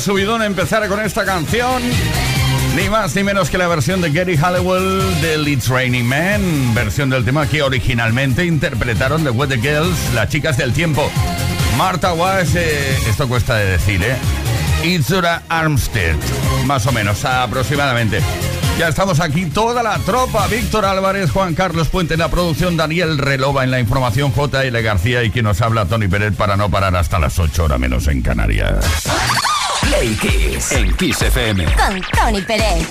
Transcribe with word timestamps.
Subidón 0.00 0.42
empezar 0.42 0.86
con 0.88 1.00
esta 1.00 1.24
canción. 1.24 1.82
Ni 2.76 2.88
más 2.88 3.14
ni 3.14 3.22
menos 3.22 3.50
que 3.50 3.58
la 3.58 3.68
versión 3.68 4.00
de 4.00 4.10
Gary 4.10 4.36
Halliwell 4.36 5.20
de 5.20 5.50
It's 5.50 5.68
Raining 5.68 6.06
Man, 6.06 6.74
versión 6.74 7.10
del 7.10 7.24
tema 7.24 7.46
que 7.46 7.62
originalmente 7.62 8.46
interpretaron 8.46 9.24
The 9.24 9.30
Weather 9.30 9.60
Girls, 9.60 9.96
las 10.14 10.28
chicas 10.28 10.56
del 10.56 10.72
tiempo. 10.72 11.10
Marta 11.76 12.12
Was, 12.14 12.54
eh, 12.54 12.96
esto 13.08 13.28
cuesta 13.28 13.56
de 13.56 13.72
decir, 13.72 14.02
¿eh? 14.02 14.16
Itzura 14.84 15.42
Armstead, 15.48 16.16
más 16.66 16.86
o 16.86 16.92
menos, 16.92 17.24
aproximadamente. 17.24 18.20
Ya 18.78 18.88
estamos 18.88 19.20
aquí, 19.20 19.46
toda 19.46 19.82
la 19.82 19.98
tropa. 19.98 20.46
Víctor 20.48 20.84
Álvarez, 20.86 21.30
Juan 21.30 21.54
Carlos 21.54 21.88
Puente 21.88 22.14
en 22.14 22.20
la 22.20 22.30
producción, 22.30 22.76
Daniel 22.76 23.18
Relova 23.18 23.64
en 23.64 23.70
la 23.70 23.80
información, 23.80 24.32
J.L. 24.32 24.82
García 24.82 25.22
y 25.22 25.30
quien 25.30 25.44
nos 25.44 25.60
habla, 25.60 25.84
Tony 25.84 26.08
Pérez, 26.08 26.34
para 26.34 26.56
no 26.56 26.70
parar 26.70 26.96
hasta 26.96 27.18
las 27.18 27.38
8 27.38 27.64
horas 27.64 27.78
menos 27.78 28.08
en 28.08 28.22
Canarias. 28.22 29.04
Play 29.82 30.16
Kiss 30.16 30.72
en 30.72 30.94
Kiss 30.96 31.22
FM. 31.22 31.64
Con 31.64 32.00
Tony 32.12 32.40
Pérez. 32.42 32.86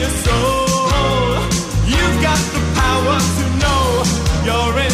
your 0.03 0.11
soul. 0.25 0.67
You've 1.91 2.17
got 2.21 2.41
the 2.55 2.61
power 2.81 3.17
to 3.37 3.45
know 3.61 3.83
you're 4.47 4.75
indestructible. 4.79 4.92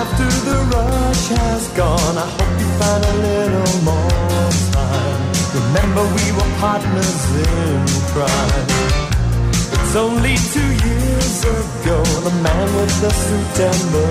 After 0.00 0.30
the 0.48 0.58
rush 0.72 1.28
has 1.28 1.68
gone, 1.76 2.16
I 2.16 2.26
hope 2.36 2.54
you 2.62 2.68
find 2.80 3.02
a 3.04 3.16
little 3.28 3.76
more 3.84 4.48
time. 4.72 5.20
Remember, 5.60 6.02
we 6.16 6.26
were 6.36 6.50
partners 6.56 7.20
in 7.36 7.84
crime. 8.08 8.66
It's 9.76 9.94
only 9.94 10.36
two 10.56 10.70
years 10.88 11.44
ago, 11.44 11.98
the 12.24 12.34
man 12.40 12.66
with 12.76 12.94
the 13.04 13.12
suit 13.12 13.56
and 13.68 13.82
the 13.96 14.08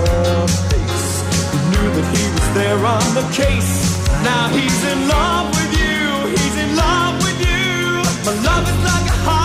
face 0.70 1.10
who 1.50 1.58
knew 1.72 1.88
that 1.96 2.06
he 2.14 2.24
was 2.34 2.46
there 2.54 2.82
on 2.96 3.06
the 3.18 3.26
case. 3.34 3.74
Now 4.22 4.46
he's 4.54 4.80
in 4.92 5.08
love 5.08 5.46
with 5.58 5.72
you, 5.74 5.98
he's 6.38 6.56
in 6.64 6.70
love 6.76 7.14
with 7.26 7.38
you. 7.50 7.74
My 8.26 8.34
love 8.46 8.64
is 8.72 8.80
like 8.90 9.06
a 9.10 9.18
hard 9.26 9.39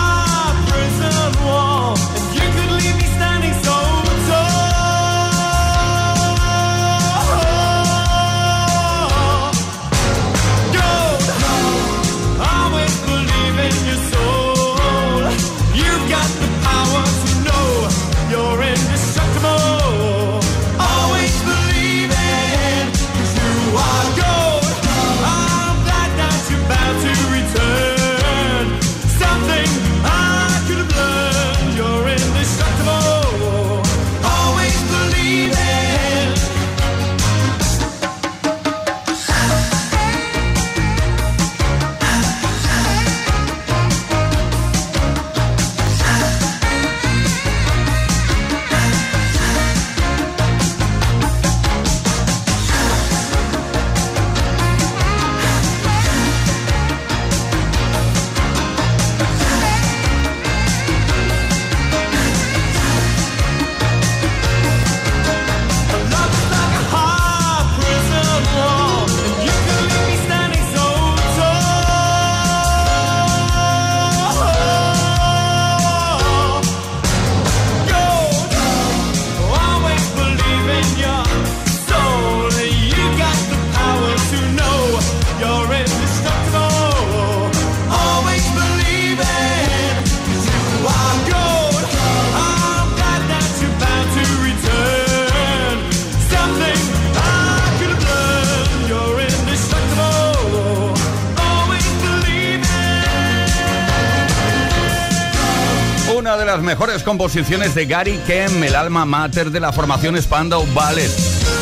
mejores 106.66 107.04
composiciones 107.04 107.76
de 107.76 107.86
Gary 107.86 108.18
Kem, 108.26 108.64
el 108.64 108.74
alma 108.74 109.04
mater 109.04 109.52
de 109.52 109.60
la 109.60 109.72
formación 109.72 110.20
Spandau 110.20 110.66
Ballet. 110.74 111.08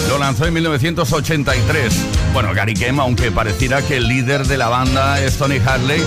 Lo 0.08 0.18
lanzó 0.18 0.46
en 0.46 0.54
1983. 0.54 1.94
Bueno, 2.32 2.54
Gary 2.54 2.72
Kem, 2.72 2.98
aunque 2.98 3.30
pareciera 3.30 3.82
que 3.82 3.98
el 3.98 4.08
líder 4.08 4.46
de 4.46 4.56
la 4.56 4.70
banda 4.70 5.20
es 5.20 5.36
Tony 5.36 5.58
Harley, 5.58 6.02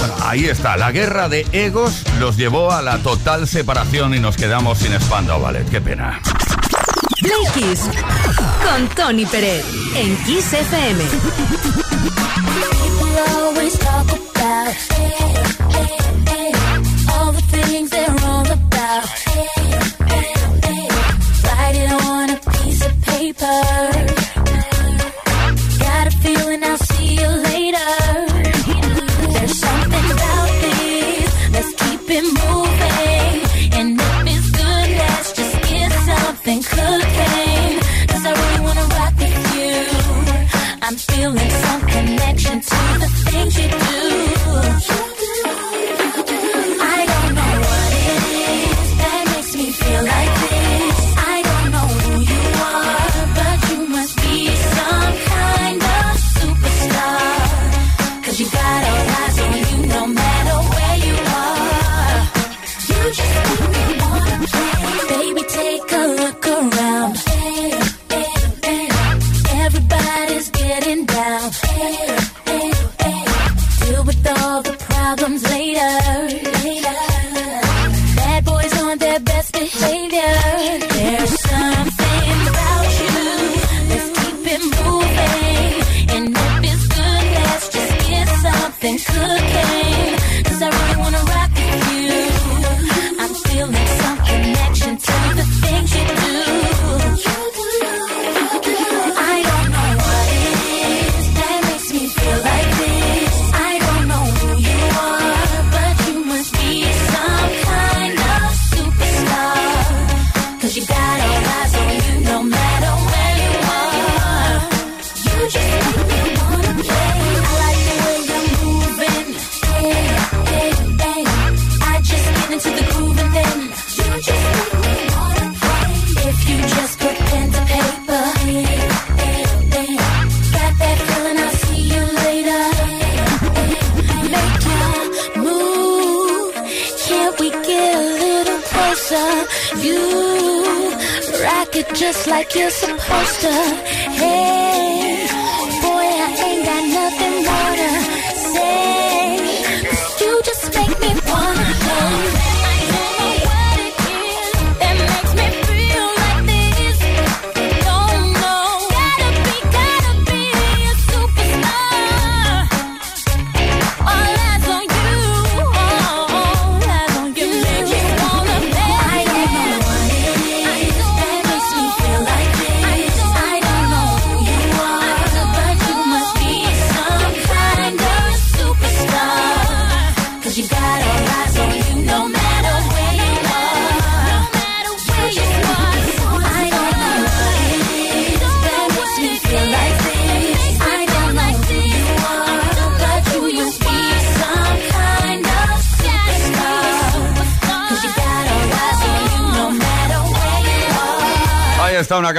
bueno, 0.00 0.14
ahí 0.24 0.46
está. 0.46 0.76
La 0.76 0.90
guerra 0.90 1.28
de 1.28 1.46
egos 1.52 2.02
los 2.18 2.36
llevó 2.36 2.72
a 2.72 2.82
la 2.82 2.98
total 2.98 3.46
separación 3.46 4.12
y 4.12 4.18
nos 4.18 4.36
quedamos 4.36 4.78
sin 4.78 5.00
Spandau 5.00 5.40
Ballet. 5.40 5.68
Qué 5.70 5.80
pena. 5.80 6.20
Play 7.22 7.46
Kiss 7.54 7.88
con 8.64 8.88
Tony 8.88 9.24
Pérez 9.24 9.64
en 9.94 10.16
Kiss 10.24 10.52
FM. 10.52 11.04
People 12.72 13.18
always 13.30 13.78
talk 13.78 14.10
about 14.10 14.74
hey, 14.90 15.14
hey, 15.70 16.25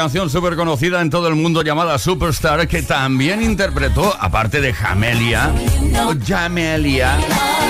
canción 0.07 0.29
súper 0.29 0.55
conocida 0.55 1.01
en 1.01 1.09
todo 1.09 1.27
el 1.27 1.35
mundo 1.35 1.63
llamada 1.63 1.99
Superstar 1.99 2.65
que 2.69 2.81
también 2.81 3.43
interpretó, 3.43 4.15
aparte 4.17 4.61
de 4.61 4.71
Jamelia, 4.71 5.51
Jamelia, 6.25 7.17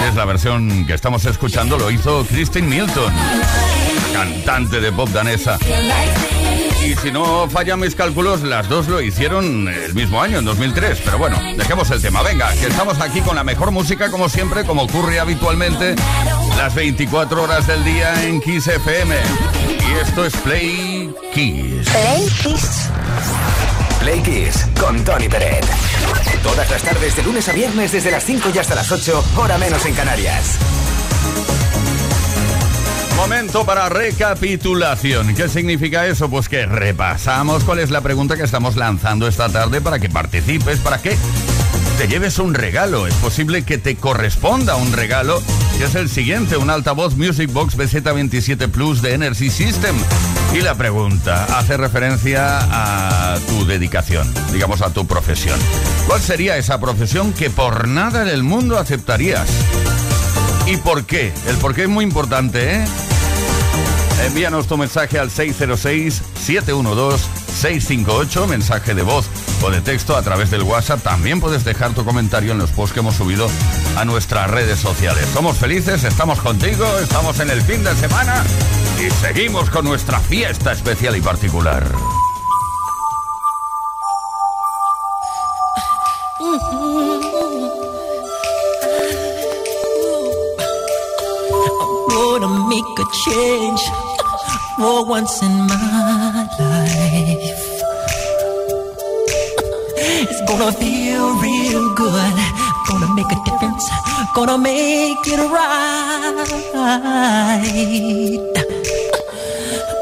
es 0.08 0.14
la 0.14 0.24
versión 0.24 0.86
que 0.86 0.94
estamos 0.94 1.26
escuchando, 1.26 1.80
lo 1.80 1.90
hizo 1.90 2.24
Kristen 2.28 2.70
Milton, 2.70 3.12
cantante 4.14 4.80
de 4.80 4.92
pop 4.92 5.10
danesa. 5.10 5.58
Y 6.86 6.94
si 6.98 7.12
no 7.12 7.50
fallan 7.50 7.80
mis 7.80 7.96
cálculos, 7.96 8.44
las 8.44 8.70
dos 8.70 8.88
lo 8.88 9.02
hicieron 9.02 9.68
el 9.68 9.96
mismo 9.96 10.22
año, 10.22 10.38
en 10.38 10.46
2003. 10.46 11.02
Pero 11.04 11.18
bueno, 11.18 11.38
dejemos 11.58 11.90
el 11.90 12.02
tema. 12.02 12.22
Venga, 12.22 12.54
que 12.54 12.68
estamos 12.68 13.02
aquí 13.02 13.20
con 13.22 13.36
la 13.36 13.44
mejor 13.44 13.72
música, 13.72 14.12
como 14.12 14.30
siempre, 14.30 14.64
como 14.64 14.84
ocurre 14.84 15.20
habitualmente, 15.20 15.96
las 16.56 16.76
24 16.76 17.44
horas 17.44 17.66
del 17.66 17.84
día 17.84 18.24
en 18.24 18.40
Kiss 18.40 18.68
FM. 18.68 19.16
Y 19.90 20.02
esto 20.02 20.24
es 20.24 20.38
Play 20.38 20.97
Kiss. 21.34 21.90
Play 21.90 22.28
Kiss. 22.42 22.90
Play 24.00 24.22
Kiss 24.22 24.66
con 24.80 25.04
Tony 25.04 25.28
Peret. 25.28 25.66
Todas 26.44 26.70
las 26.70 26.82
tardes 26.82 27.16
de 27.16 27.24
lunes 27.24 27.48
a 27.50 27.54
viernes 27.54 27.92
desde 27.92 28.12
las 28.12 28.24
5 28.24 28.50
y 28.54 28.58
hasta 28.58 28.76
las 28.76 28.92
8, 28.92 29.24
hora 29.38 29.58
menos 29.58 29.86
en 29.86 29.94
Canarias. 29.94 30.58
Momento 33.16 33.66
para 33.66 33.90
recapitulación. 33.90 35.34
¿Qué 35.36 35.50
significa 35.50 36.06
eso? 36.06 36.30
Pues 36.30 36.48
que 36.48 36.66
repasamos 36.66 37.64
cuál 37.64 37.80
es 37.80 37.90
la 37.90 38.02
pregunta 38.02 38.38
que 38.38 38.44
estamos 38.44 38.76
lanzando 38.76 39.28
esta 39.28 39.50
tarde 39.50 39.82
para 39.82 40.00
que 40.00 40.10
participes, 40.10 40.80
para 40.80 41.00
que 41.00 41.18
te 41.98 42.08
lleves 42.08 42.38
un 42.38 42.54
regalo. 42.54 43.08
Es 43.08 43.14
posible 43.16 43.64
que 43.64 43.78
te 43.78 43.96
corresponda 43.96 44.76
un 44.76 44.94
regalo, 44.94 45.42
que 45.78 45.86
es 45.86 45.96
el 45.96 46.10
siguiente, 46.10 46.56
un 46.56 46.70
altavoz 46.70 47.16
Music 47.16 47.52
Box 47.52 47.76
BZ27 47.76 48.70
Plus 48.70 49.02
de 49.02 49.14
Energy 49.14 49.50
System. 49.50 49.96
Y 50.54 50.62
la 50.62 50.76
pregunta 50.76 51.46
hace 51.58 51.76
referencia 51.76 52.60
a 52.62 53.40
tu 53.48 53.66
dedicación, 53.66 54.32
digamos 54.54 54.82
a 54.82 54.92
tu 54.92 55.08
profesión. 55.08 55.60
¿Cuál 56.06 56.22
sería 56.22 56.58
esa 56.58 56.80
profesión 56.80 57.34
que 57.34 57.50
por 57.50 57.88
nada 57.88 58.22
en 58.22 58.30
el 58.30 58.44
mundo 58.44 58.78
aceptarías? 58.78 59.50
¿Y 60.68 60.78
por 60.78 61.06
qué? 61.06 61.34
El 61.48 61.58
por 61.58 61.74
qué 61.74 61.84
es 61.84 61.90
muy 61.90 62.06
importante, 62.06 62.76
¿eh? 62.76 62.86
Envíanos 64.26 64.68
tu 64.68 64.78
mensaje 64.78 65.18
al 65.18 65.32
606-712-658, 67.58 68.48
mensaje 68.48 68.94
de 68.94 69.02
voz 69.02 69.26
o 69.64 69.70
de 69.70 69.82
texto 69.82 70.16
a 70.16 70.22
través 70.22 70.52
del 70.52 70.64
WhatsApp. 70.64 71.02
También 71.02 71.40
puedes 71.40 71.64
dejar 71.64 71.94
tu 71.94 72.06
comentario 72.06 72.52
en 72.52 72.58
los 72.58 72.72
posts 72.72 72.94
que 72.94 73.00
hemos 73.00 73.16
subido 73.16 73.50
a 73.98 74.06
nuestras 74.06 74.50
redes 74.50 74.80
sociales. 74.80 75.28
Somos 75.34 75.58
felices, 75.58 76.04
estamos 76.04 76.40
contigo, 76.40 76.86
estamos 77.00 77.40
en 77.40 77.50
el 77.50 77.62
fin 77.62 77.84
de 77.84 77.96
semana 77.96 78.44
y 79.00 79.10
seguimos 79.12 79.70
con 79.70 79.86
nuestra 79.86 80.20
fiesta 80.20 80.72
especial 80.72 81.16
y 81.16 81.22
particular. 81.22 81.88
make 92.70 93.00
a 93.00 93.06
change 93.24 93.82
once 94.78 95.42
in 95.42 95.68
my 95.68 96.37
gonna 100.48 100.72
feel 100.72 101.36
real 101.40 101.94
good. 101.94 102.36
Gonna 102.88 103.14
make 103.16 103.32
a 103.32 103.40
difference. 103.44 103.86
Gonna 104.34 104.58
make 104.58 105.26
it 105.34 105.42
right. 105.58 106.38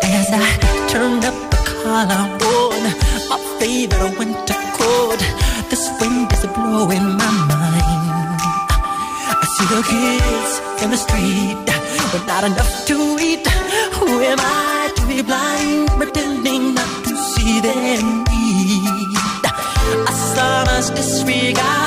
As 0.03 0.27
I 0.31 0.47
turned 0.91 1.25
up 1.25 1.37
the 1.51 1.59
collar 1.81 2.23
on 2.53 2.81
my 3.29 3.39
favorite 3.59 4.17
winter 4.19 4.61
coat, 4.77 5.21
this 5.69 5.83
wind 5.99 6.31
is 6.31 6.45
blowing 6.55 7.07
my 7.21 7.31
mind. 7.49 8.39
I 9.41 9.45
see 9.55 9.67
the 9.73 9.81
kids 9.91 10.51
in 10.83 10.89
the 10.91 10.99
street 11.05 11.65
with 12.13 12.25
not 12.27 12.43
enough 12.43 12.85
to 12.89 12.97
eat. 13.19 13.47
Who 13.97 14.21
am 14.21 14.39
I 14.39 14.91
to 14.95 15.03
be 15.07 15.21
blind, 15.21 15.89
pretending 15.99 16.75
not 16.75 17.03
to 17.05 17.15
see? 17.17 17.35
A 17.63 18.25
disregard 20.93 21.84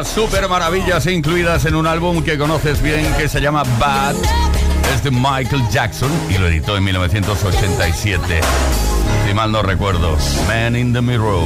las 0.00 0.08
super 0.08 0.48
maravillas 0.48 1.04
incluidas 1.06 1.66
en 1.66 1.74
un 1.74 1.86
álbum 1.86 2.22
que 2.22 2.38
conoces 2.38 2.80
bien 2.80 3.04
que 3.18 3.28
se 3.28 3.38
llama 3.38 3.64
Bad. 3.78 4.14
Es 4.94 5.04
de 5.04 5.10
Michael 5.10 5.62
Jackson 5.70 6.10
y 6.30 6.38
lo 6.38 6.46
editó 6.46 6.74
en 6.78 6.84
1987. 6.84 8.40
Si 9.26 9.34
mal 9.34 9.52
no 9.52 9.62
recuerdo, 9.62 10.16
Man 10.48 10.74
in 10.74 10.94
the 10.94 11.02
Mirror. 11.02 11.42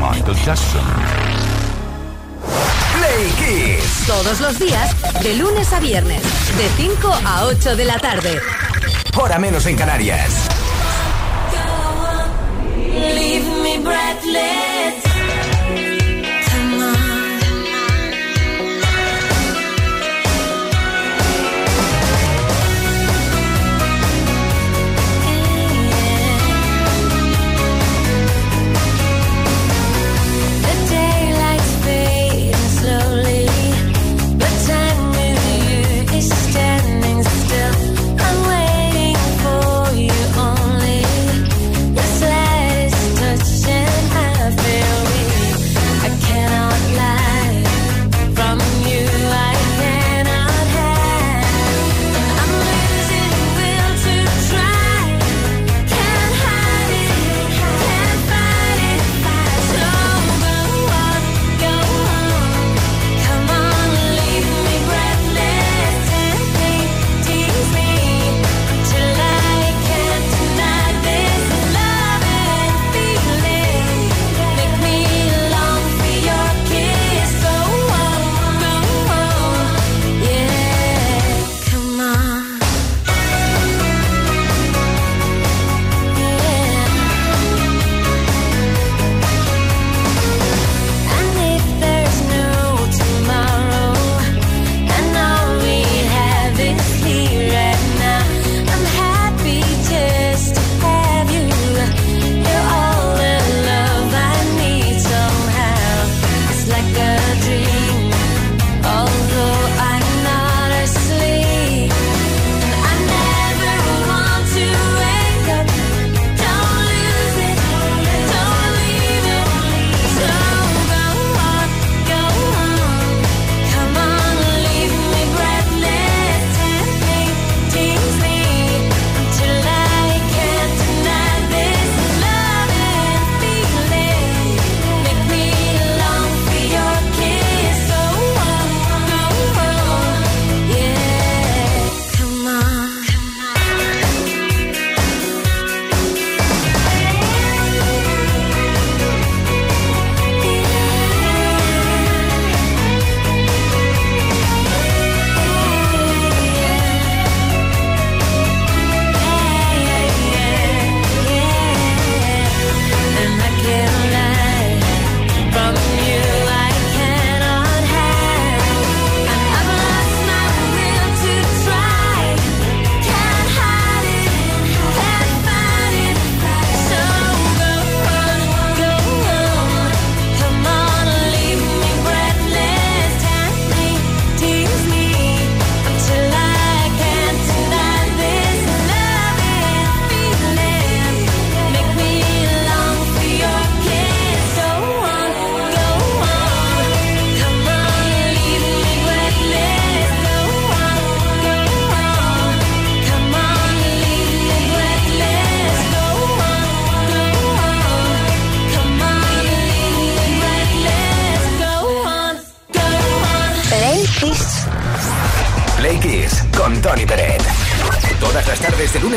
Michael 0.00 0.36
Jackson. 0.44 0.82
Play 2.96 3.30
Kiss. 3.38 4.06
Todos 4.08 4.40
los 4.40 4.58
días, 4.58 4.96
de 5.22 5.36
lunes 5.36 5.72
a 5.72 5.78
viernes, 5.78 6.22
de 6.22 6.68
5 6.76 7.20
a 7.24 7.44
8 7.44 7.76
de 7.76 7.84
la 7.84 8.00
tarde. 8.00 8.40
Hora 9.16 9.38
menos 9.38 9.64
en 9.66 9.76
Canarias. 9.76 10.48
Leave 13.14 13.44
me 13.62 13.78
breathless. 13.78 14.67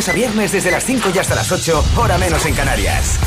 Lunes 0.02 0.10
a 0.10 0.14
viernes 0.14 0.52
desde 0.52 0.72
las 0.72 0.84
5 0.84 1.12
y 1.14 1.20
hasta 1.20 1.36
las 1.36 1.52
8, 1.52 1.84
hora 1.98 2.18
menos 2.18 2.44
en 2.48 2.56
Canarias. 2.56 3.20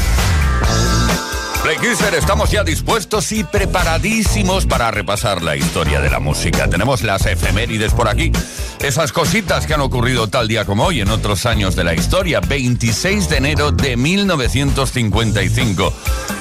Play 1.62 1.76
Kisser, 1.76 2.14
estamos 2.14 2.50
ya 2.50 2.64
dispuestos 2.64 3.30
y 3.32 3.44
preparadísimos 3.44 4.66
para 4.66 4.90
repasar 4.90 5.42
la 5.42 5.54
historia 5.56 6.00
de 6.00 6.10
la 6.10 6.18
música. 6.18 6.68
Tenemos 6.68 7.04
las 7.04 7.26
efemérides 7.26 7.92
por 7.92 8.08
aquí. 8.08 8.32
Esas 8.80 9.12
cositas 9.12 9.66
que 9.66 9.74
han 9.74 9.82
ocurrido 9.82 10.26
tal 10.28 10.48
día 10.48 10.64
como 10.64 10.84
hoy 10.84 11.00
en 11.00 11.10
otros 11.10 11.46
años 11.46 11.76
de 11.76 11.84
la 11.84 11.94
historia. 11.94 12.40
26 12.40 13.28
de 13.28 13.36
enero 13.36 13.70
de 13.70 13.96
1955. 13.96 15.92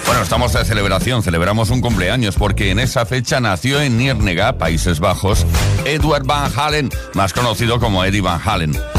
Bueno, 0.07 0.23
estamos 0.23 0.53
de 0.53 0.65
celebración, 0.65 1.21
celebramos 1.21 1.69
un 1.69 1.81
cumpleaños 1.81 2.35
porque 2.35 2.71
en 2.71 2.79
esa 2.79 3.05
fecha 3.05 3.39
nació 3.39 3.81
en 3.81 3.97
Niernega, 3.97 4.57
Países 4.57 4.99
Bajos, 4.99 5.45
Edward 5.85 6.25
Van 6.25 6.51
Halen, 6.55 6.89
más 7.13 7.33
conocido 7.33 7.79
como 7.79 8.03
Eddie 8.03 8.21
Van 8.21 8.41
Halen. 8.43 8.92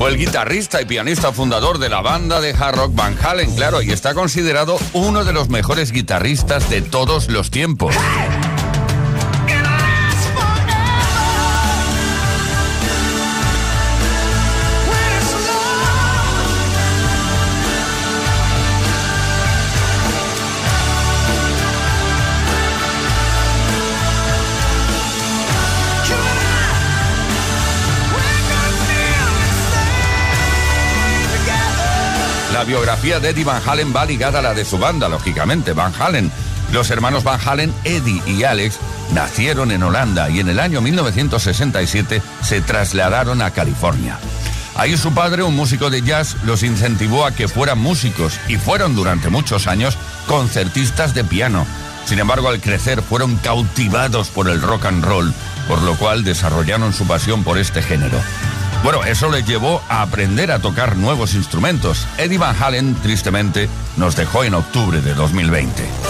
Fue 0.00 0.08
el 0.08 0.16
guitarrista 0.16 0.80
y 0.80 0.86
pianista 0.86 1.30
fundador 1.30 1.76
de 1.76 1.90
la 1.90 2.00
banda 2.00 2.40
de 2.40 2.54
hard 2.58 2.74
rock 2.74 2.94
Van 2.94 3.18
Halen, 3.22 3.54
claro, 3.54 3.82
y 3.82 3.90
está 3.90 4.14
considerado 4.14 4.78
uno 4.94 5.26
de 5.26 5.34
los 5.34 5.50
mejores 5.50 5.92
guitarristas 5.92 6.70
de 6.70 6.80
todos 6.80 7.28
los 7.28 7.50
tiempos. 7.50 7.94
Biografía 32.70 33.18
de 33.18 33.30
Eddie 33.30 33.42
Van 33.42 33.60
Halen 33.66 33.92
va 33.92 34.04
ligada 34.04 34.38
a 34.38 34.42
la 34.42 34.54
de 34.54 34.64
su 34.64 34.78
banda, 34.78 35.08
lógicamente, 35.08 35.72
Van 35.72 35.92
Halen. 35.98 36.30
Los 36.70 36.88
hermanos 36.92 37.24
Van 37.24 37.40
Halen, 37.44 37.74
Eddie 37.82 38.22
y 38.26 38.44
Alex, 38.44 38.78
nacieron 39.12 39.72
en 39.72 39.82
Holanda 39.82 40.30
y 40.30 40.38
en 40.38 40.48
el 40.48 40.60
año 40.60 40.80
1967 40.80 42.22
se 42.42 42.60
trasladaron 42.60 43.42
a 43.42 43.50
California. 43.50 44.20
Ahí 44.76 44.96
su 44.96 45.12
padre, 45.12 45.42
un 45.42 45.56
músico 45.56 45.90
de 45.90 46.02
jazz, 46.02 46.36
los 46.44 46.62
incentivó 46.62 47.26
a 47.26 47.32
que 47.32 47.48
fueran 47.48 47.80
músicos 47.80 48.38
y 48.46 48.56
fueron 48.56 48.94
durante 48.94 49.30
muchos 49.30 49.66
años 49.66 49.98
concertistas 50.28 51.12
de 51.12 51.24
piano. 51.24 51.66
Sin 52.04 52.20
embargo, 52.20 52.50
al 52.50 52.60
crecer 52.60 53.02
fueron 53.02 53.36
cautivados 53.38 54.28
por 54.28 54.48
el 54.48 54.62
rock 54.62 54.84
and 54.84 55.04
roll, 55.04 55.34
por 55.66 55.82
lo 55.82 55.96
cual 55.96 56.22
desarrollaron 56.22 56.92
su 56.92 57.04
pasión 57.04 57.42
por 57.42 57.58
este 57.58 57.82
género. 57.82 58.20
Bueno, 58.82 59.04
eso 59.04 59.30
les 59.30 59.46
llevó 59.46 59.82
a 59.88 60.00
aprender 60.00 60.50
a 60.50 60.58
tocar 60.58 60.96
nuevos 60.96 61.34
instrumentos. 61.34 62.06
Eddie 62.16 62.38
Van 62.38 62.56
Halen, 62.60 62.94
tristemente, 62.94 63.68
nos 63.96 64.16
dejó 64.16 64.42
en 64.44 64.54
octubre 64.54 65.02
de 65.02 65.12
2020. 65.12 66.09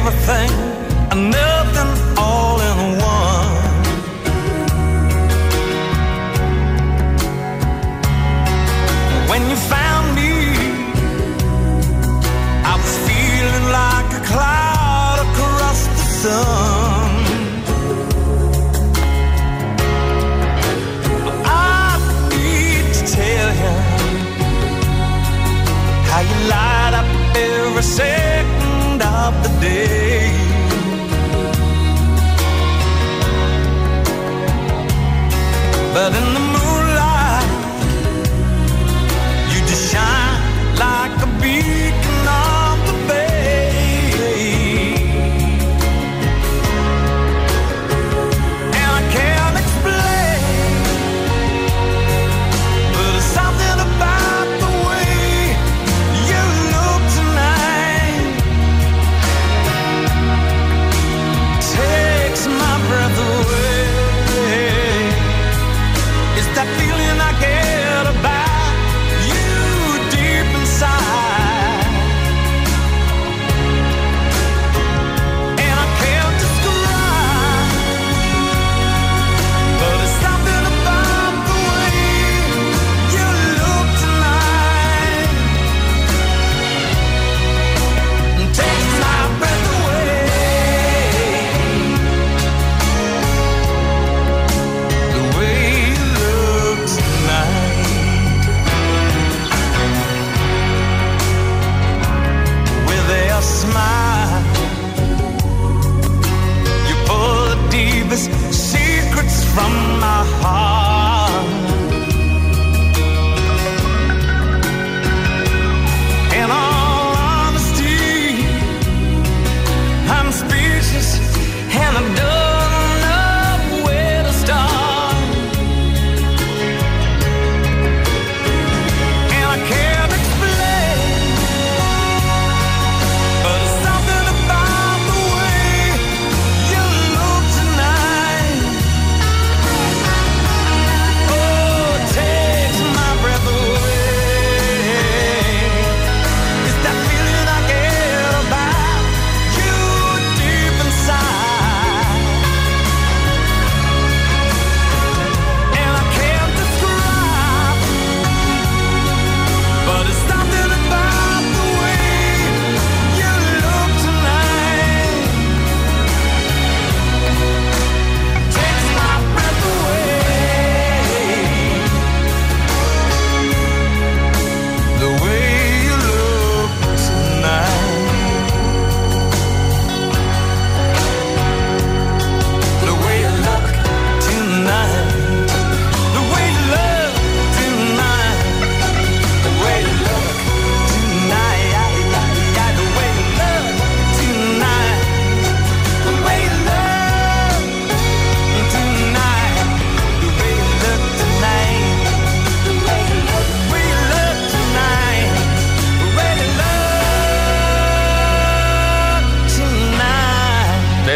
everything. 0.00 0.50
I 1.10 1.14
know 1.14 1.59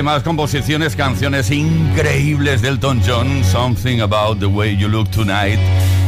temas, 0.04 0.22
composiciones, 0.22 0.96
canciones 0.96 1.50
increíbles 1.50 2.60
del 2.60 2.74
Elton 2.74 3.00
John, 3.06 3.42
Something 3.42 4.00
About 4.00 4.38
the 4.38 4.44
Way 4.44 4.76
You 4.76 4.86
Look 4.86 5.08
Tonight. 5.08 5.58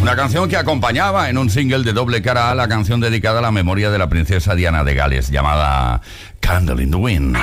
Una 0.02 0.14
canción 0.14 0.50
que 0.50 0.59
acompañaba 0.59 1.30
en 1.30 1.38
un 1.38 1.48
single 1.48 1.82
de 1.82 1.94
doble 1.94 2.20
cara 2.20 2.50
a 2.50 2.54
la 2.54 2.68
canción 2.68 3.00
dedicada 3.00 3.38
a 3.38 3.42
la 3.42 3.52
memoria 3.52 3.90
de 3.90 3.96
la 3.96 4.06
princesa 4.06 4.54
Diana 4.54 4.85
de 4.85 4.92
Gales, 4.92 5.30
llamada 5.30 6.02
Candle 6.40 6.82
in 6.82 6.90
the 6.90 6.96
Wind. 6.98 7.38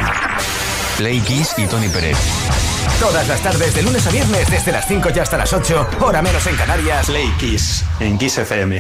Play 0.98 1.24
y 1.58 1.66
Tony 1.66 1.90
Pérez. 1.90 2.20
Todas 3.00 3.28
las 3.28 3.42
tardes, 3.42 3.74
de 3.74 3.82
lunes 3.82 4.06
a 4.06 4.12
viernes, 4.12 4.52
desde 4.52 4.72
las 4.72 4.88
5 4.88 5.10
y 5.16 5.20
hasta 5.20 5.38
las 5.38 5.52
8, 5.52 5.88
hora 6.02 6.22
menos 6.22 6.46
en 6.46 6.56
Canarias. 6.56 7.08
Play 7.08 7.34
Kiss, 7.40 7.84
en 8.00 8.16
Kiss 8.20 8.38
FM. 8.38 8.80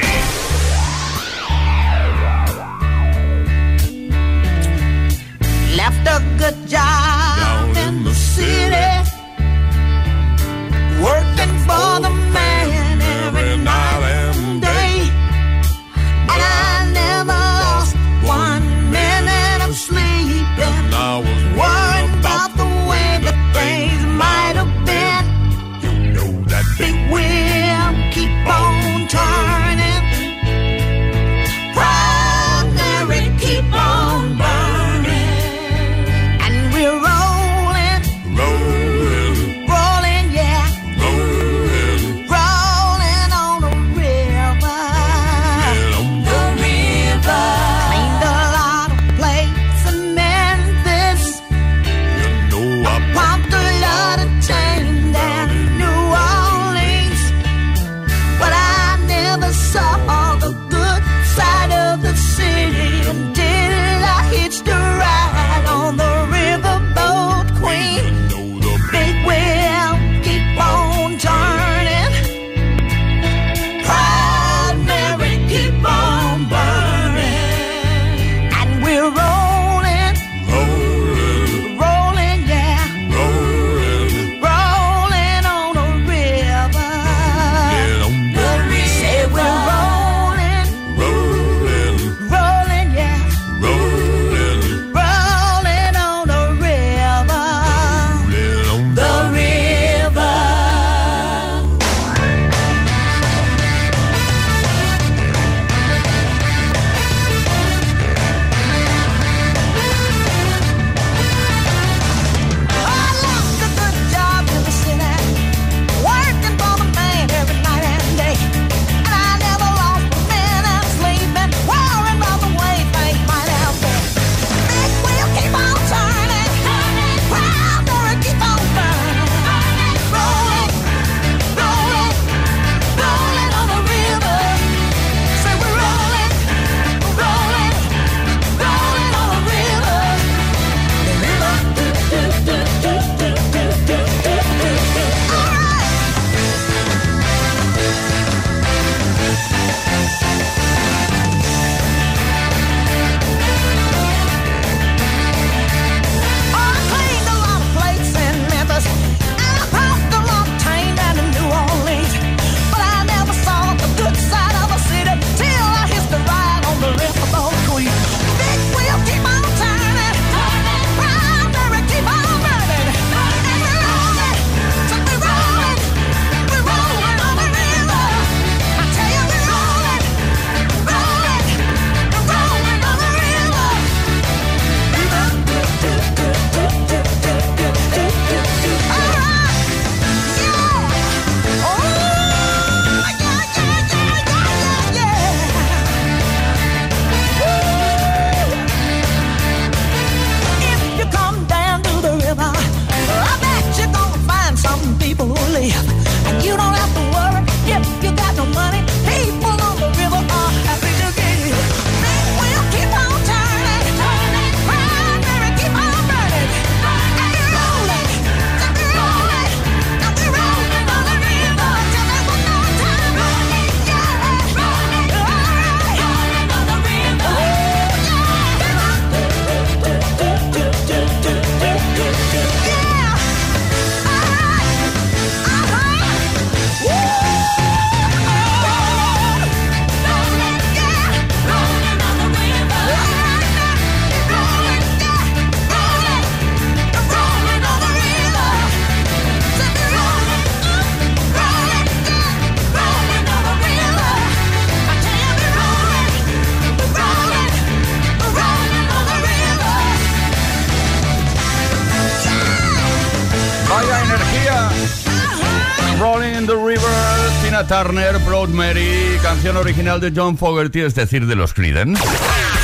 Tina 267.63 267.83
Turner, 267.83 268.19
Proud 268.19 268.49
Mary, 268.49 269.17
canción 269.21 269.57
original 269.57 269.99
de 269.99 270.11
John 270.15 270.37
Fogerty, 270.37 270.81
es 270.81 270.95
decir, 270.95 271.25
de 271.27 271.35
los 271.35 271.53
Creedence. 271.53 272.01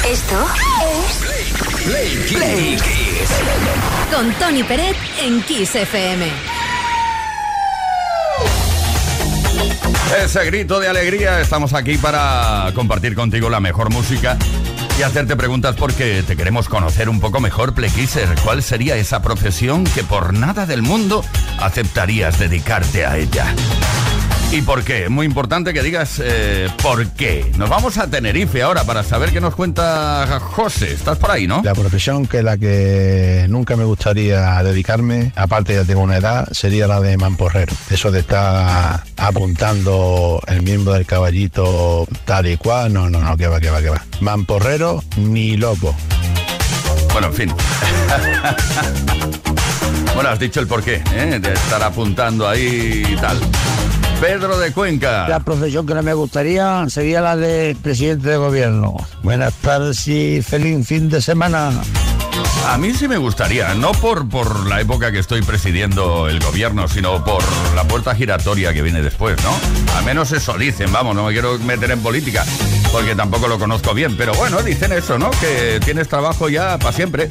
Esto 0.08 0.36
es 0.82 1.86
Play 1.86 2.10
Kiss. 2.28 2.38
Play 2.38 2.78
Kiss. 2.78 3.30
Con 4.14 4.34
Tony 4.34 4.64
Peret 4.64 4.95
en 5.22 5.41
Kiss 5.43 5.76
FM. 5.76 6.28
Ese 10.24 10.45
grito 10.45 10.80
de 10.80 10.88
alegría, 10.88 11.39
estamos 11.39 11.74
aquí 11.74 11.97
para 11.97 12.72
compartir 12.74 13.16
contigo 13.16 13.50
la 13.50 13.60
mejor 13.60 13.91
música 13.91 14.38
y 14.97 15.04
hacerte 15.04 15.36
preguntas 15.36 15.76
porque 15.78 16.24
te 16.24 16.36
queremos 16.36 16.68
conocer 16.68 17.10
un 17.10 17.20
poco 17.20 17.39
mejor, 17.39 17.74
Plekisser. 17.74 18.28
¿Cuál 18.43 18.64
sería 18.64 18.95
esa 18.95 19.22
profesión 19.22 19.84
que 19.84 20.04
por 20.04 20.34
nada 20.34 20.66
del 20.66 20.82
mundo 20.82 21.24
aceptarías 21.60 22.39
dedicarte 22.39 23.06
a 23.06 23.18
ella? 23.18 23.54
¿Y 24.52 24.64
por 24.64 24.84
qué? 24.84 25.10
Muy 25.10 25.28
importante 25.28 25.74
que 25.74 25.84
digas 25.84 26.20
eh, 26.24 26.70
por 26.82 27.06
qué. 27.12 27.52
Nos 27.58 27.70
vamos 27.70 28.00
a 28.00 28.10
Tenerife 28.10 28.64
ahora 28.64 28.84
para 28.84 29.04
saber 29.04 29.32
qué 29.32 29.39
nos 29.39 29.54
cuenta 29.54 30.39
José. 30.39 30.91
¿Estás 30.91 31.20
por 31.20 31.30
ahí, 31.30 31.45
no? 31.45 31.62
La 31.64 31.76
profesión 31.76 32.26
que 32.26 32.41
la 32.41 32.58
que 32.58 33.45
nunca 33.47 33.76
me 33.76 33.84
gustaría 33.84 34.62
dedicarme, 34.64 35.32
aparte 35.36 35.76
ya 35.76 35.86
tengo 35.86 36.02
una 36.02 36.18
edad, 36.18 36.47
sería 36.52 36.88
la 36.88 37.00
de 37.00 37.16
mamporrero. 37.18 37.76
Eso 37.91 38.10
de 38.10 38.22
estar 38.22 39.04
apuntando 39.18 40.41
el 40.47 40.64
miembro 40.64 40.93
del 40.93 41.06
caballito 41.06 42.08
tal 42.26 42.47
y 42.47 42.58
cual, 42.58 42.91
no, 42.91 43.08
no, 43.08 43.22
no, 43.22 43.38
que 43.38 43.47
va, 43.47 43.60
que 43.60 43.70
va, 43.70 43.82
que 43.82 43.89
va. 43.89 44.04
Mamporrero 44.20 45.04
ni 45.18 45.58
loco. 45.58 45.95
Bueno, 47.14 47.28
en 47.28 47.34
fin. 47.34 47.50
bueno, 50.16 50.32
has 50.32 50.39
dicho 50.39 50.60
el 50.60 50.66
porqué, 50.66 51.04
¿eh? 51.14 51.39
De 51.39 51.54
estar 51.54 51.84
apuntando 51.84 52.47
ahí 52.47 53.04
y 53.08 53.16
tal. 53.18 53.39
Pedro 54.20 54.59
de 54.59 54.74
Cuenca. 54.74 55.30
La 55.30 55.39
profesión 55.39 55.88
que 55.88 55.93
no 55.93 56.03
me 56.03 56.13
gustaría 56.13 56.86
sería 56.89 57.22
la 57.22 57.38
de 57.38 57.78
presidente 57.82 58.30
de 58.30 58.38
gobierno. 58.38 58.97
Buenas 59.24 59.53
tardes 59.55 60.05
y 60.09 60.41
feliz 60.41 60.86
fin 60.86 61.09
de 61.09 61.22
semana. 61.22 61.72
A 62.67 62.78
mí 62.78 62.93
sí 62.93 63.07
me 63.07 63.17
gustaría, 63.17 63.74
no 63.76 63.93
por, 63.93 64.28
por 64.28 64.67
la 64.67 64.82
época 64.82 65.11
que 65.11 65.20
estoy 65.20 65.41
presidiendo 65.41 66.28
el 66.28 66.39
gobierno, 66.39 66.88
sino 66.88 67.24
por 67.24 67.41
la 67.76 67.86
puerta 67.86 68.13
giratoria 68.13 68.74
que 68.74 68.82
viene 68.82 69.01
después, 69.01 69.38
¿no? 69.41 69.97
Al 69.97 70.03
menos 70.03 70.32
eso 70.34 70.57
dicen, 70.57 70.91
vamos, 70.91 71.15
no 71.15 71.26
me 71.26 71.32
quiero 71.32 71.57
meter 71.59 71.89
en 71.91 72.01
política, 72.01 72.45
porque 72.91 73.15
tampoco 73.15 73.47
lo 73.47 73.57
conozco 73.57 73.93
bien, 73.93 74.17
pero 74.17 74.34
bueno, 74.34 74.61
dicen 74.61 74.91
eso, 74.91 75.17
¿no? 75.17 75.32
Que 75.32 75.80
tienes 75.84 76.09
trabajo 76.09 76.49
ya 76.49 76.78
para 76.78 76.91
siempre. 76.91 77.28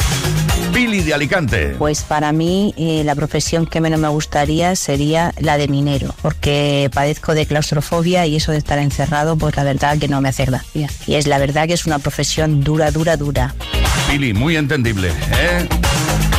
Billy 0.79 1.01
de 1.03 1.12
Alicante. 1.12 1.74
Pues 1.76 2.03
para 2.03 2.31
mí 2.33 2.72
eh, 2.76 3.03
la 3.05 3.16
profesión 3.16 3.66
que 3.66 3.81
menos 3.81 3.99
me 3.99 4.07
gustaría 4.07 4.76
sería 4.76 5.35
la 5.41 5.59
de 5.59 5.66
minero, 5.66 6.14
porque 6.22 6.89
padezco 6.95 7.35
de 7.35 7.47
claustrofobia 7.47 8.26
y 8.26 8.37
eso 8.37 8.53
de 8.53 8.59
estar 8.59 8.79
encerrado, 8.79 9.37
pues 9.37 9.57
la 9.57 9.64
verdad 9.64 9.99
que 9.99 10.07
no 10.07 10.20
me 10.20 10.29
hace 10.29 10.45
gracia. 10.45 10.89
Y 11.09 11.14
es 11.16 11.26
la 11.26 11.39
verdad 11.39 11.66
que 11.66 11.72
es 11.74 11.85
una 11.87 11.99
profesión 11.99 12.62
dura, 12.62 12.93
dura, 12.93 13.16
dura. 13.16 13.57
Billy, 14.09 14.33
muy 14.35 14.57
entendible, 14.57 15.09
¿eh? 15.09 15.66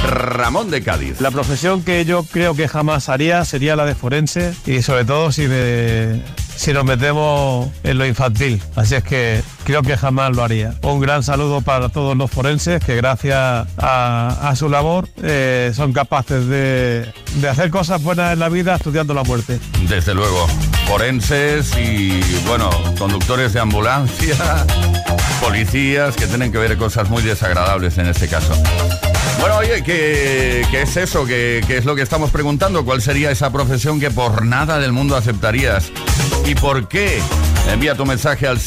Ramón 0.07 0.71
de 0.71 0.81
Cádiz. 0.83 1.19
La 1.19 1.31
profesión 1.31 1.83
que 1.83 2.05
yo 2.05 2.23
creo 2.23 2.55
que 2.55 2.69
jamás 2.69 3.09
haría 3.09 3.43
sería 3.43 3.75
la 3.75 3.85
de 3.85 3.93
forense 3.93 4.53
y 4.65 4.81
sobre 4.81 5.03
todo 5.03 5.33
si, 5.33 5.47
me- 5.49 6.21
si 6.55 6.71
nos 6.71 6.85
metemos 6.85 7.67
en 7.83 7.97
lo 7.97 8.05
infantil. 8.05 8.61
Así 8.77 8.95
es 8.95 9.03
que 9.03 9.41
creo 9.70 9.84
que 9.84 9.95
jamás 9.97 10.36
lo 10.36 10.43
haría. 10.43 10.74
Un 10.82 10.99
gran 10.99 11.22
saludo 11.22 11.61
para 11.61 11.89
todos 11.89 12.17
los 12.17 12.32
forenses 12.32 12.84
que 12.84 12.95
gracias 12.95 13.67
a, 13.78 14.53
su 14.55 14.67
labor 14.67 15.07
eh, 15.22 15.72
son 15.76 15.93
capaces 15.93 16.47
de, 16.47 17.13
hacer 17.47 17.70
cosas 17.70 18.01
buenas 18.01 18.34
en 18.34 18.39
la 18.39 18.49
vida 18.49 18.78
estudiando 18.78 19.13
la 19.13 19.24
muerte. 19.24 19.59
Desde 19.88 20.15
luego, 20.15 20.47
forenses 20.88 21.78
y, 21.78 22.20
bueno, 22.47 22.72
conductores 22.97 23.53
de 23.53 23.59
ambulancia, 23.59 24.36
policías 25.39 26.15
que 26.15 26.26
tienen 26.26 26.51
que 26.51 26.57
ver 26.57 26.76
cosas 26.76 27.07
muy 27.07 27.22
desagradables 27.22 27.95
en 27.99 28.07
este 28.07 28.28
caso. 28.28 28.55
Bueno, 29.39 29.57
oye, 29.57 29.84
¿qué, 29.84 30.65
es 30.82 30.97
eso? 30.97 31.26
¿Qué, 31.26 31.63
es 31.70 31.86
lo 31.86 31.95
que 31.95 32.01
estamos 32.01 32.32
preguntando? 32.32 32.84
¿Cuál 32.84 33.03
sería 33.03 33.30
esa 33.30 33.51
profesión 33.51 33.99
que 33.99 34.09
por 34.09 34.45
nada 34.45 34.80
del 34.80 34.91
mundo 34.91 35.15
aceptarías? 35.15 35.91
¿Y 36.45 36.55
por 36.55 36.88
qué? 36.88 37.22
Envía 37.72 37.95
tu 37.95 38.05
mensaje 38.05 38.47
al 38.47 38.59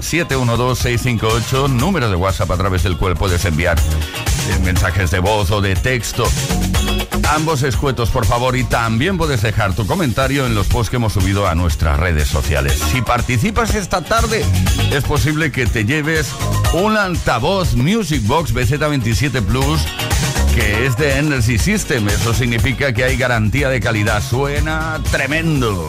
606-712-658, 0.00 1.68
número 1.70 2.08
de 2.08 2.16
WhatsApp 2.16 2.50
a 2.50 2.56
través 2.56 2.82
del 2.82 2.96
cual 2.96 3.14
puedes 3.14 3.44
enviar 3.44 3.78
eh, 3.78 4.58
mensajes 4.64 5.10
de 5.10 5.18
voz 5.18 5.50
o 5.50 5.60
de 5.60 5.76
texto. 5.76 6.24
Ambos 7.30 7.62
escuetos, 7.62 8.10
por 8.10 8.24
favor, 8.24 8.56
y 8.56 8.64
también 8.64 9.18
puedes 9.18 9.42
dejar 9.42 9.74
tu 9.74 9.86
comentario 9.86 10.46
en 10.46 10.54
los 10.54 10.68
posts 10.68 10.90
que 10.90 10.96
hemos 10.96 11.12
subido 11.12 11.46
a 11.46 11.54
nuestras 11.54 11.98
redes 11.98 12.28
sociales. 12.28 12.80
Si 12.92 13.02
participas 13.02 13.74
esta 13.74 14.02
tarde, 14.02 14.44
es 14.92 15.04
posible 15.04 15.50
que 15.50 15.66
te 15.66 15.84
lleves 15.84 16.30
un 16.72 16.96
altavoz 16.96 17.74
Music 17.74 18.22
Box 18.26 18.54
BZ27 18.54 19.42
Plus 19.42 19.80
que 20.56 20.86
es 20.86 20.96
de 20.96 21.18
Energy 21.18 21.58
System. 21.58 22.08
Eso 22.08 22.32
significa 22.32 22.92
que 22.94 23.04
hay 23.04 23.16
garantía 23.18 23.68
de 23.68 23.78
calidad. 23.78 24.22
Suena 24.22 24.98
tremendo. 25.10 25.86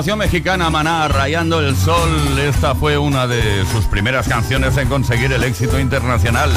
Formación 0.00 0.18
mexicana 0.18 0.70
Maná, 0.70 1.08
Rayando 1.08 1.60
el 1.60 1.76
Sol, 1.76 2.38
esta 2.38 2.74
fue 2.74 2.96
una 2.96 3.26
de 3.26 3.66
sus 3.66 3.84
primeras 3.84 4.26
canciones 4.26 4.74
en 4.78 4.88
conseguir 4.88 5.30
el 5.30 5.44
éxito 5.44 5.78
internacional. 5.78 6.50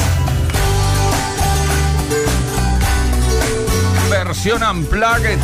Versión 4.09 4.63
Unplugged. 4.63 5.39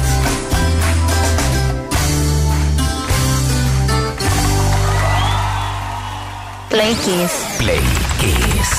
Play 6.70 6.96
Kiss. 7.04 7.32
Play 7.58 7.82
Kiss. 8.22 8.70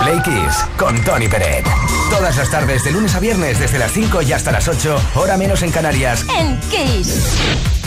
Play 0.00 0.22
Kiss 0.22 0.64
con 0.76 1.00
Tony 1.04 1.28
Peret. 1.28 1.64
Todas 2.10 2.36
las 2.36 2.50
tardes, 2.50 2.82
de 2.82 2.90
lunes 2.90 3.14
a 3.14 3.20
viernes, 3.20 3.60
desde 3.60 3.78
las 3.78 3.92
5 3.92 4.22
y 4.22 4.32
hasta 4.32 4.50
las 4.50 4.66
8, 4.66 5.00
hora 5.14 5.36
menos 5.36 5.62
en 5.62 5.70
Canarias. 5.70 6.24
En 6.36 6.58
Kiss. 6.68 7.77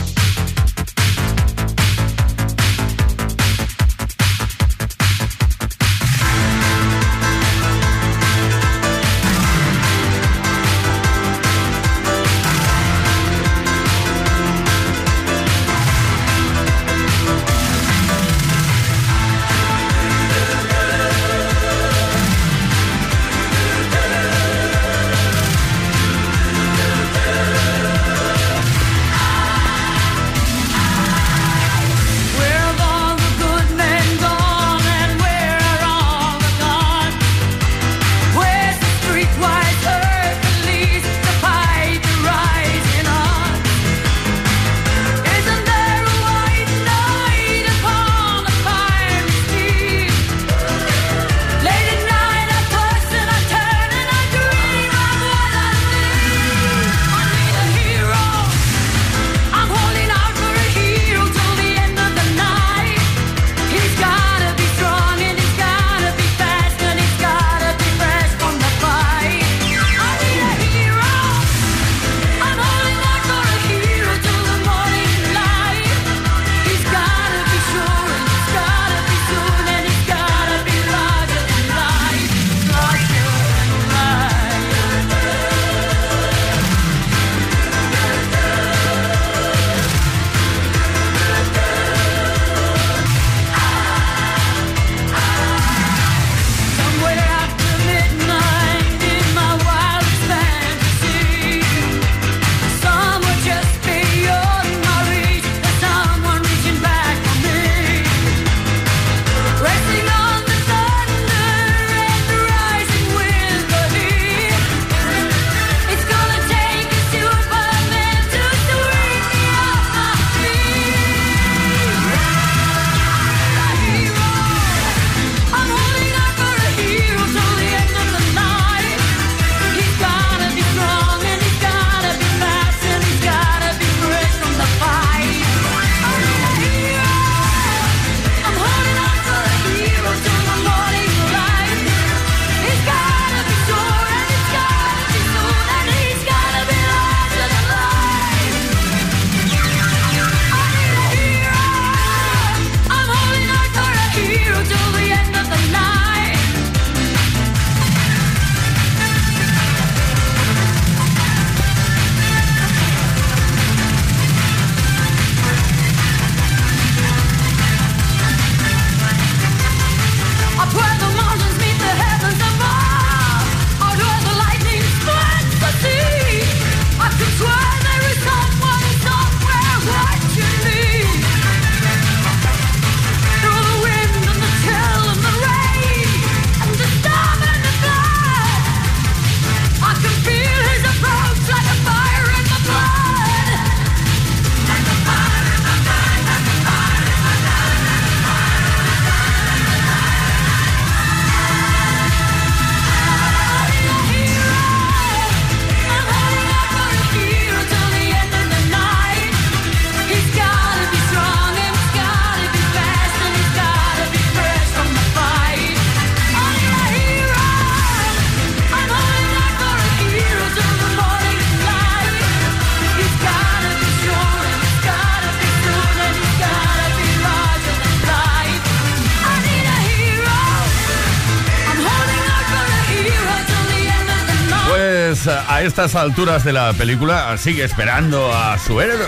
A 235.61 235.63
estas 235.63 235.95
alturas 235.95 236.43
de 236.43 236.51
la 236.53 236.71
película 236.73 237.37
sigue 237.37 237.63
esperando 237.63 238.33
a 238.33 238.57
su 238.57 238.81
héroe, 238.81 239.05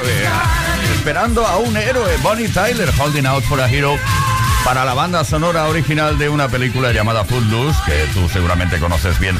esperando 0.95 1.47
a 1.47 1.57
un 1.57 1.75
héroe, 1.75 2.15
Bonnie 2.21 2.47
Tyler, 2.47 2.91
Holding 2.97 3.25
Out 3.25 3.43
for 3.45 3.59
a 3.59 3.67
Hero, 3.67 3.97
para 4.63 4.85
la 4.85 4.93
banda 4.93 5.23
sonora 5.23 5.65
original 5.65 6.19
de 6.19 6.29
una 6.29 6.49
película 6.49 6.91
llamada 6.91 7.25
Footloose, 7.25 7.79
que 7.85 8.05
tú 8.13 8.29
seguramente 8.29 8.77
conoces 8.79 9.17
bien, 9.19 9.39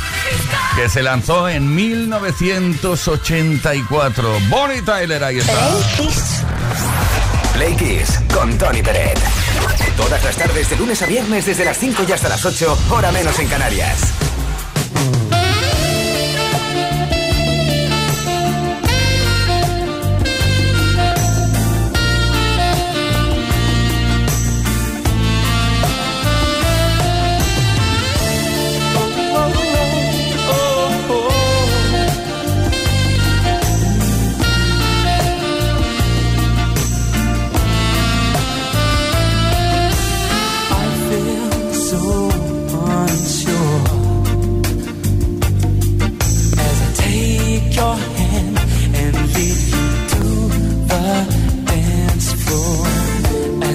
que 0.75 0.89
se 0.89 1.03
lanzó 1.03 1.47
en 1.47 1.75
1984. 1.75 4.39
Bonnie 4.49 4.81
Tyler, 4.81 5.23
ahí 5.23 5.37
está. 5.37 5.69
Play 7.53 7.75
Kiss 7.75 8.19
con 8.33 8.57
Tony 8.57 8.81
Peret. 8.81 9.19
Todas 9.97 10.23
las 10.23 10.35
tardes, 10.35 10.67
de 10.69 10.77
lunes 10.77 10.99
a 11.03 11.05
viernes, 11.05 11.45
desde 11.45 11.63
las 11.63 11.77
5 11.77 12.05
y 12.07 12.11
hasta 12.11 12.29
las 12.29 12.43
8, 12.43 12.75
hora 12.89 13.11
menos 13.11 13.37
en 13.37 13.47
Canarias. 13.47 14.13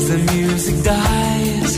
The 0.09 0.16
music 0.32 0.82
dies, 0.84 1.74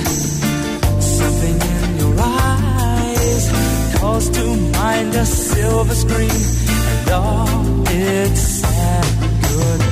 something 1.04 1.60
in 1.60 1.98
your 1.98 2.14
eyes 2.16 3.98
calls 3.98 4.30
to 4.30 4.56
mind 4.70 5.16
a 5.16 5.26
silver 5.26 5.94
screen 5.96 6.30
and 6.30 7.10
all 7.10 7.82
its 7.88 8.40
sad 8.40 9.04
goodbye. 9.42 9.89